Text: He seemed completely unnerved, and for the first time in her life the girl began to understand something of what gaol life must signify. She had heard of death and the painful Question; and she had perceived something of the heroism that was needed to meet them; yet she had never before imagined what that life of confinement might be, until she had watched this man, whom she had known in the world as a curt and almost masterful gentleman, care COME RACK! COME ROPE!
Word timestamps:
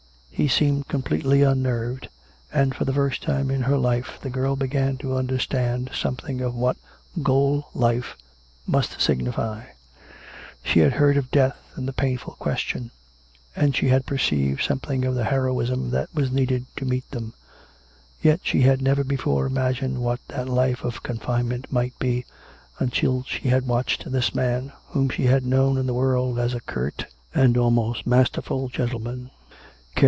He 0.33 0.47
seemed 0.47 0.87
completely 0.87 1.43
unnerved, 1.43 2.09
and 2.51 2.73
for 2.73 2.83
the 2.83 2.93
first 2.93 3.21
time 3.21 3.51
in 3.51 3.61
her 3.61 3.77
life 3.77 4.17
the 4.23 4.31
girl 4.31 4.55
began 4.55 4.97
to 4.97 5.15
understand 5.15 5.91
something 5.93 6.41
of 6.41 6.55
what 6.55 6.77
gaol 7.21 7.65
life 7.75 8.17
must 8.65 8.99
signify. 8.99 9.65
She 10.63 10.79
had 10.79 10.93
heard 10.93 11.15
of 11.15 11.29
death 11.29 11.57
and 11.75 11.87
the 11.87 11.93
painful 11.93 12.37
Question; 12.39 12.89
and 13.55 13.75
she 13.75 13.89
had 13.89 14.07
perceived 14.07 14.63
something 14.63 15.05
of 15.05 15.13
the 15.13 15.25
heroism 15.25 15.91
that 15.91 16.09
was 16.15 16.31
needed 16.31 16.65
to 16.77 16.85
meet 16.85 17.07
them; 17.11 17.35
yet 18.19 18.39
she 18.41 18.61
had 18.61 18.81
never 18.81 19.03
before 19.03 19.45
imagined 19.45 19.99
what 19.99 20.21
that 20.29 20.49
life 20.49 20.83
of 20.83 21.03
confinement 21.03 21.71
might 21.71 21.93
be, 21.99 22.25
until 22.79 23.21
she 23.27 23.49
had 23.49 23.67
watched 23.67 24.11
this 24.11 24.33
man, 24.33 24.73
whom 24.87 25.07
she 25.07 25.25
had 25.27 25.45
known 25.45 25.77
in 25.77 25.85
the 25.85 25.93
world 25.93 26.39
as 26.39 26.55
a 26.55 26.61
curt 26.61 27.05
and 27.31 27.57
almost 27.57 28.07
masterful 28.07 28.69
gentleman, 28.69 29.05
care 29.13 29.17
COME 29.19 29.19
RACK! 29.25 29.29
COME 29.29 29.29
ROPE! 29.29 29.31